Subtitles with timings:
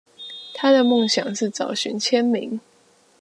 [0.55, 2.59] 她的夢想是找尋簽名